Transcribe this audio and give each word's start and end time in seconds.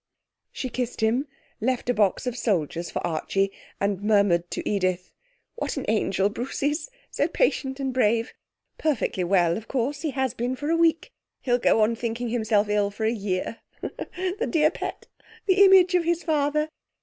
She 0.51 0.69
kissed 0.69 1.01
him, 1.01 1.27
left 1.59 1.87
a 1.87 1.93
box 1.93 2.25
of 2.25 2.35
soldiers 2.35 2.89
for 2.89 3.05
Archie 3.05 3.51
and 3.79 4.01
murmured 4.01 4.49
to 4.49 4.67
Edith 4.67 5.11
'What 5.57 5.77
an 5.77 5.85
angel 5.87 6.27
Bruce 6.27 6.63
is! 6.63 6.89
So 7.11 7.27
patient 7.27 7.79
and 7.79 7.93
brave. 7.93 8.33
Perfectly 8.79 9.23
well, 9.23 9.57
of 9.57 9.67
course. 9.67 10.01
He 10.01 10.09
has 10.09 10.33
been 10.33 10.55
for 10.55 10.71
a 10.71 10.75
week. 10.75 11.11
He'll 11.41 11.59
go 11.59 11.81
on 11.81 11.93
thinking 11.95 12.29
himself 12.29 12.67
ill 12.67 12.89
for 12.89 13.03
a 13.05 13.11
year 13.11 13.57
the 13.79 14.47
dear 14.49 14.71
pet, 14.71 15.05
the 15.45 15.63
image 15.63 15.93
of 15.93 16.03
his 16.03 16.23
father! 16.23 16.69